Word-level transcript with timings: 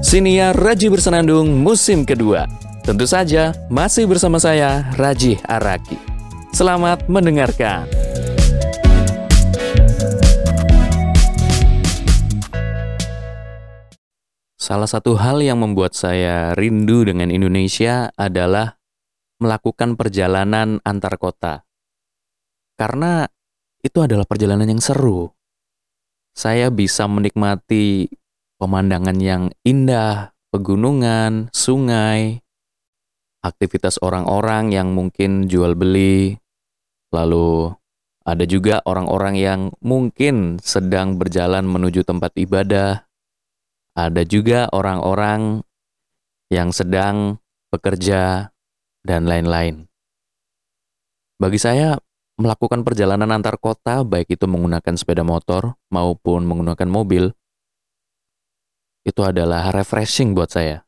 Siniar 0.00 0.56
Raji 0.56 0.88
Bersenandung 0.88 1.60
musim 1.60 2.08
kedua. 2.08 2.48
Tentu 2.80 3.04
saja 3.04 3.52
masih 3.68 4.08
bersama 4.08 4.40
saya 4.40 4.88
Raji 4.96 5.36
Araki. 5.44 6.00
Selamat 6.56 7.04
mendengarkan. 7.04 7.84
Salah 14.56 14.88
satu 14.88 15.20
hal 15.20 15.44
yang 15.44 15.60
membuat 15.60 15.92
saya 15.92 16.56
rindu 16.56 17.04
dengan 17.04 17.28
Indonesia 17.28 18.08
adalah 18.16 18.80
melakukan 19.36 20.00
perjalanan 20.00 20.80
antar 20.80 21.20
kota. 21.20 21.68
Karena 22.72 23.28
itu 23.84 24.00
adalah 24.00 24.24
perjalanan 24.24 24.64
yang 24.64 24.80
seru. 24.80 25.28
Saya 26.32 26.72
bisa 26.72 27.04
menikmati 27.04 28.08
pemandangan 28.60 29.16
yang 29.16 29.48
indah, 29.64 30.36
pegunungan, 30.52 31.48
sungai, 31.56 32.44
aktivitas 33.40 33.96
orang-orang 34.04 34.76
yang 34.76 34.92
mungkin 34.92 35.48
jual 35.48 35.72
beli, 35.72 36.36
lalu 37.08 37.72
ada 38.28 38.44
juga 38.44 38.84
orang-orang 38.84 39.34
yang 39.40 39.60
mungkin 39.80 40.60
sedang 40.60 41.16
berjalan 41.16 41.64
menuju 41.64 42.04
tempat 42.04 42.36
ibadah, 42.36 43.08
ada 43.96 44.22
juga 44.28 44.68
orang-orang 44.70 45.64
yang 46.52 46.68
sedang 46.70 47.40
bekerja, 47.72 48.52
dan 49.00 49.24
lain-lain. 49.24 49.88
Bagi 51.40 51.56
saya, 51.56 51.96
melakukan 52.36 52.84
perjalanan 52.84 53.32
antar 53.32 53.56
kota, 53.56 54.04
baik 54.04 54.36
itu 54.36 54.44
menggunakan 54.44 54.94
sepeda 54.96 55.24
motor 55.24 55.76
maupun 55.88 56.44
menggunakan 56.44 56.88
mobil, 56.88 57.32
itu 59.10 59.26
adalah 59.26 59.74
refreshing 59.74 60.32
buat 60.32 60.54
saya. 60.54 60.86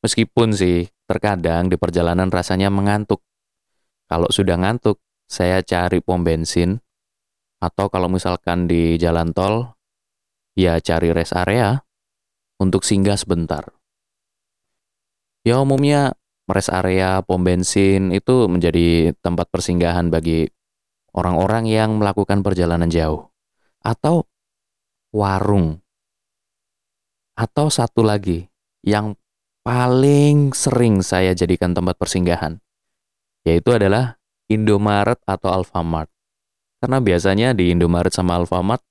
Meskipun 0.00 0.56
sih, 0.56 0.88
terkadang 1.04 1.68
di 1.68 1.76
perjalanan 1.76 2.30
rasanya 2.30 2.70
mengantuk. 2.72 3.20
Kalau 4.06 4.30
sudah 4.30 4.56
ngantuk, 4.56 5.02
saya 5.26 5.60
cari 5.60 6.00
pom 6.00 6.22
bensin, 6.22 6.80
atau 7.60 7.92
kalau 7.92 8.08
misalkan 8.08 8.64
di 8.64 8.96
jalan 8.96 9.36
tol, 9.36 9.76
ya 10.56 10.80
cari 10.80 11.12
rest 11.12 11.36
area 11.36 11.76
untuk 12.56 12.86
singgah 12.86 13.20
sebentar. 13.20 13.68
Ya 15.44 15.60
umumnya 15.60 16.16
rest 16.48 16.72
area, 16.72 17.20
pom 17.20 17.44
bensin 17.44 18.10
itu 18.16 18.48
menjadi 18.48 19.12
tempat 19.20 19.52
persinggahan 19.52 20.08
bagi 20.08 20.48
orang-orang 21.12 21.68
yang 21.68 22.00
melakukan 22.00 22.40
perjalanan 22.40 22.88
jauh. 22.88 23.28
Atau 23.84 24.28
warung. 25.12 25.80
Atau 27.40 27.72
satu 27.72 28.04
lagi 28.04 28.44
yang 28.84 29.16
paling 29.64 30.52
sering 30.52 31.00
saya 31.00 31.32
jadikan 31.32 31.72
tempat 31.72 31.96
persinggahan, 31.96 32.60
yaitu 33.48 33.72
adalah 33.72 34.20
Indomaret 34.52 35.16
atau 35.24 35.48
Alfamart. 35.48 36.12
Karena 36.84 37.00
biasanya 37.00 37.56
di 37.56 37.72
Indomaret 37.72 38.12
sama 38.12 38.36
Alfamart, 38.36 38.84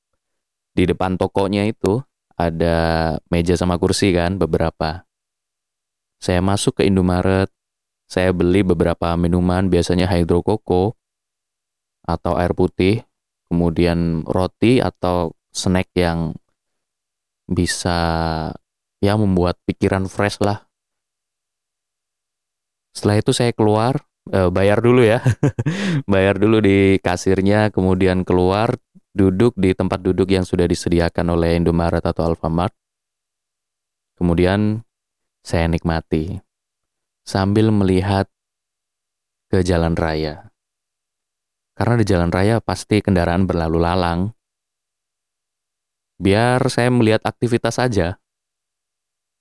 di 0.74 0.90
depan 0.90 1.14
tokonya 1.22 1.70
itu 1.70 2.02
ada 2.34 3.18
meja 3.30 3.54
sama 3.54 3.78
kursi 3.78 4.18
kan, 4.18 4.42
beberapa. 4.42 5.06
Saya 6.18 6.42
masuk 6.42 6.82
ke 6.82 6.90
Indomaret, 6.90 7.54
saya 8.10 8.34
beli 8.34 8.66
beberapa 8.66 9.14
minuman, 9.14 9.70
biasanya 9.70 10.10
hydro 10.10 10.42
koko 10.42 10.98
atau 12.02 12.34
air 12.42 12.58
putih, 12.58 13.06
kemudian 13.46 14.26
roti 14.26 14.82
atau 14.82 15.38
snack 15.54 15.94
yang 15.94 16.34
bisa 17.50 18.00
ya 19.02 19.14
membuat 19.18 19.58
pikiran 19.66 20.06
fresh 20.06 20.38
lah. 20.46 20.70
Setelah 22.94 23.18
itu 23.18 23.32
saya 23.34 23.52
keluar, 23.52 24.06
eh, 24.30 24.54
bayar 24.54 24.86
dulu 24.86 25.02
ya, 25.02 25.20
bayar 26.14 26.38
dulu 26.38 26.62
di 26.62 27.02
kasirnya, 27.02 27.74
kemudian 27.74 28.22
keluar, 28.22 28.78
duduk 29.18 29.58
di 29.58 29.74
tempat 29.74 30.00
duduk 30.06 30.30
yang 30.30 30.46
sudah 30.46 30.70
disediakan 30.70 31.34
oleh 31.34 31.58
Indomaret 31.58 32.06
atau 32.06 32.30
Alfamart. 32.30 32.72
Kemudian 34.20 34.84
saya 35.42 35.66
nikmati 35.72 36.38
sambil 37.24 37.72
melihat 37.74 38.28
ke 39.50 39.66
jalan 39.66 39.96
raya. 39.98 40.52
Karena 41.74 41.96
di 41.96 42.06
jalan 42.06 42.30
raya 42.30 42.60
pasti 42.60 43.00
kendaraan 43.00 43.48
berlalu 43.48 43.80
lalang, 43.80 44.36
biar 46.20 46.60
saya 46.68 46.92
melihat 46.92 47.24
aktivitas 47.24 47.80
saja. 47.80 48.20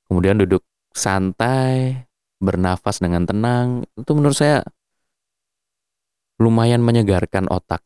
Kemudian 0.06 0.38
duduk 0.38 0.62
santai, 0.94 2.06
bernafas 2.38 3.02
dengan 3.02 3.26
tenang, 3.26 3.82
itu 3.98 4.10
menurut 4.14 4.38
saya 4.38 4.62
lumayan 6.38 6.80
menyegarkan 6.80 7.50
otak. 7.50 7.82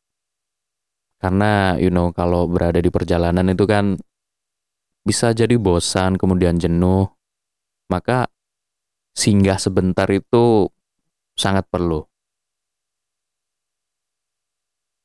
Karena, 1.16 1.80
you 1.80 1.88
know, 1.88 2.12
kalau 2.12 2.44
berada 2.50 2.78
di 2.82 2.92
perjalanan 2.92 3.48
itu 3.48 3.64
kan 3.64 3.96
bisa 5.02 5.32
jadi 5.32 5.56
bosan, 5.56 6.20
kemudian 6.20 6.60
jenuh. 6.60 7.08
Maka 7.88 8.26
singgah 9.14 9.56
sebentar 9.56 10.10
itu 10.10 10.66
sangat 11.38 11.64
perlu. 11.70 12.04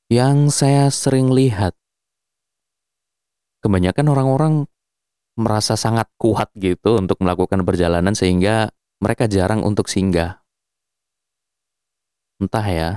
Yang 0.09 0.58
saya 0.58 0.90
sering 0.90 1.30
lihat 1.30 1.77
kebanyakan 3.62 4.07
orang-orang 4.09 4.53
merasa 5.38 5.78
sangat 5.78 6.09
kuat 6.18 6.50
gitu 6.57 6.97
untuk 6.97 7.22
melakukan 7.22 7.62
perjalanan 7.62 8.18
sehingga 8.18 8.73
mereka 8.97 9.29
jarang 9.29 9.62
untuk 9.62 9.85
singgah. 9.85 10.41
Entah 12.41 12.66
ya, 12.66 12.91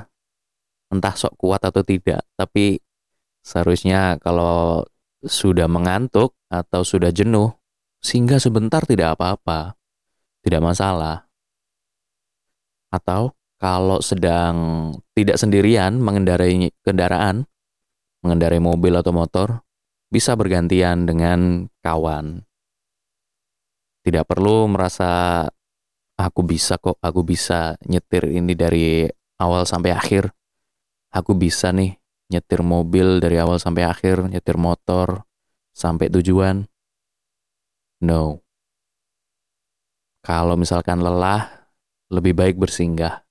entah 0.88 1.14
sok 1.16 1.36
kuat 1.36 1.64
atau 1.64 1.84
tidak, 1.84 2.24
tapi 2.36 2.80
seharusnya 3.44 4.20
kalau 4.20 4.84
sudah 5.24 5.68
mengantuk 5.68 6.36
atau 6.48 6.80
sudah 6.84 7.12
jenuh, 7.12 7.52
singgah 8.00 8.40
sebentar 8.40 8.84
tidak 8.84 9.16
apa-apa, 9.16 9.76
tidak 10.40 10.60
masalah. 10.64 11.28
Atau 12.88 13.36
kalau 13.60 14.00
sedang 14.00 14.88
tidak 15.12 15.36
sendirian 15.36 16.00
mengendarai 16.00 16.72
kendaraan, 16.80 17.44
mengendarai 18.24 18.60
mobil 18.60 18.96
atau 18.96 19.12
motor, 19.12 19.60
bisa 20.10 20.34
bergantian 20.34 21.06
dengan 21.06 21.70
kawan. 21.86 22.42
Tidak 24.02 24.26
perlu 24.26 24.66
merasa 24.66 25.46
aku 26.18 26.42
bisa 26.42 26.76
kok, 26.82 26.98
aku 26.98 27.22
bisa 27.22 27.78
nyetir 27.86 28.26
ini 28.26 28.58
dari 28.58 29.06
awal 29.38 29.64
sampai 29.64 29.94
akhir. 29.94 30.34
Aku 31.14 31.38
bisa 31.38 31.70
nih 31.70 31.94
nyetir 32.30 32.62
mobil 32.66 33.22
dari 33.22 33.38
awal 33.38 33.62
sampai 33.62 33.86
akhir, 33.86 34.26
nyetir 34.26 34.58
motor 34.58 35.22
sampai 35.70 36.10
tujuan. 36.10 36.66
No. 38.02 38.42
Kalau 40.20 40.58
misalkan 40.58 41.00
lelah, 41.00 41.70
lebih 42.10 42.34
baik 42.34 42.56
bersinggah. 42.58 43.24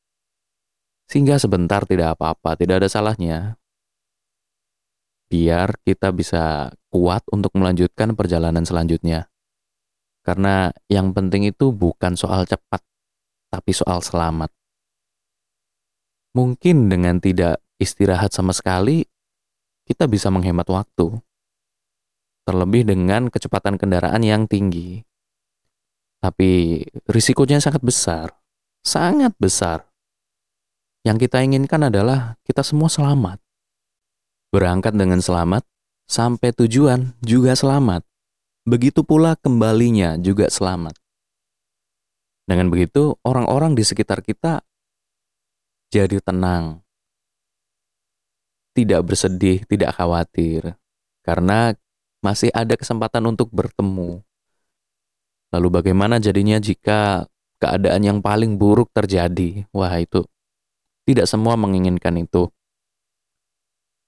Singgah 1.10 1.42
sebentar 1.42 1.84
tidak 1.84 2.18
apa-apa, 2.18 2.56
tidak 2.56 2.86
ada 2.86 2.90
salahnya 2.90 3.59
biar 5.30 5.78
kita 5.86 6.10
bisa 6.10 6.74
kuat 6.90 7.22
untuk 7.30 7.54
melanjutkan 7.54 8.18
perjalanan 8.18 8.66
selanjutnya. 8.66 9.30
Karena 10.26 10.74
yang 10.90 11.14
penting 11.14 11.48
itu 11.48 11.70
bukan 11.70 12.18
soal 12.18 12.50
cepat, 12.50 12.82
tapi 13.54 13.72
soal 13.72 14.02
selamat. 14.02 14.50
Mungkin 16.34 16.90
dengan 16.90 17.22
tidak 17.22 17.62
istirahat 17.78 18.34
sama 18.34 18.54
sekali, 18.54 19.06
kita 19.86 20.10
bisa 20.10 20.34
menghemat 20.34 20.66
waktu. 20.70 21.18
Terlebih 22.46 22.90
dengan 22.90 23.30
kecepatan 23.30 23.78
kendaraan 23.78 24.22
yang 24.26 24.50
tinggi. 24.50 25.06
Tapi 26.20 26.84
risikonya 27.08 27.62
sangat 27.62 27.86
besar, 27.86 28.34
sangat 28.82 29.34
besar. 29.38 29.86
Yang 31.06 31.30
kita 31.30 31.46
inginkan 31.46 31.88
adalah 31.88 32.36
kita 32.44 32.60
semua 32.60 32.92
selamat 32.92 33.40
berangkat 34.50 34.98
dengan 34.98 35.22
selamat, 35.22 35.66
sampai 36.10 36.50
tujuan 36.54 37.14
juga 37.22 37.54
selamat. 37.54 38.06
Begitu 38.66 39.06
pula 39.06 39.38
kembalinya 39.38 40.18
juga 40.18 40.50
selamat. 40.50 40.98
Dengan 42.50 42.74
begitu, 42.74 43.14
orang-orang 43.22 43.78
di 43.78 43.86
sekitar 43.86 44.26
kita 44.26 44.66
jadi 45.94 46.18
tenang, 46.22 46.82
tidak 48.74 49.06
bersedih, 49.06 49.66
tidak 49.70 49.94
khawatir, 49.94 50.74
karena 51.22 51.78
masih 52.26 52.50
ada 52.54 52.74
kesempatan 52.74 53.22
untuk 53.30 53.54
bertemu. 53.54 54.22
Lalu, 55.50 55.68
bagaimana 55.82 56.22
jadinya 56.22 56.62
jika 56.62 57.26
keadaan 57.58 58.02
yang 58.06 58.20
paling 58.22 58.58
buruk 58.58 58.90
terjadi? 58.94 59.66
Wah, 59.74 59.94
itu 59.98 60.26
tidak 61.10 61.26
semua 61.26 61.58
menginginkan 61.58 62.18
itu. 62.22 62.50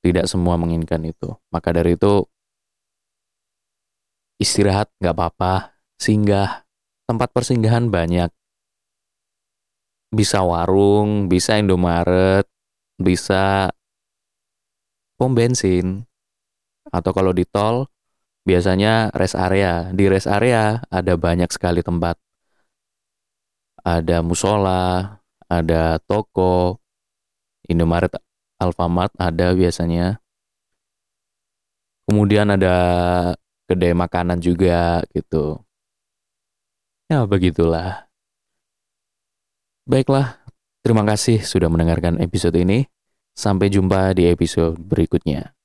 Tidak 0.01 0.25
semua 0.25 0.57
menginginkan 0.57 1.05
itu. 1.05 1.29
Maka 1.53 1.69
dari 1.69 1.93
itu, 1.93 2.25
istirahat 4.41 4.89
nggak 4.97 5.13
apa-apa, 5.13 5.77
singgah, 6.01 6.65
tempat 7.05 7.29
persinggahan 7.29 7.93
banyak. 7.93 8.33
Bisa 10.09 10.41
warung, 10.41 11.29
bisa 11.29 11.61
Indomaret, 11.61 12.49
bisa 12.97 13.69
pom 15.21 15.37
bensin. 15.37 16.09
Atau 16.89 17.13
kalau 17.13 17.29
di 17.31 17.45
tol, 17.45 17.85
biasanya 18.41 19.13
rest 19.13 19.37
area. 19.37 19.93
Di 19.93 20.09
rest 20.09 20.25
area 20.25 20.81
ada 20.89 21.13
banyak 21.13 21.47
sekali 21.53 21.85
tempat. 21.85 22.17
Ada 23.85 24.25
musola, 24.25 25.21
ada 25.45 26.01
toko, 26.01 26.81
Indomaret, 27.69 28.17
Alfamart 28.61 29.09
ada 29.17 29.57
biasanya. 29.57 30.21
Kemudian 32.05 32.53
ada 32.53 32.75
kedai 33.65 33.97
makanan 33.97 34.37
juga 34.37 35.01
gitu. 35.09 35.57
Ya 37.09 37.25
begitulah. 37.25 38.05
Baiklah, 39.89 40.37
terima 40.85 41.01
kasih 41.03 41.41
sudah 41.41 41.67
mendengarkan 41.67 42.21
episode 42.21 42.53
ini. 42.55 42.85
Sampai 43.33 43.71
jumpa 43.71 44.13
di 44.13 44.29
episode 44.29 44.77
berikutnya. 44.77 45.55